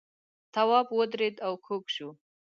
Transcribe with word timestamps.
تواب 0.53 0.87
ودرېد 0.99 1.35
او 1.47 1.53
کوږ 1.65 1.83
شو. 1.95 2.09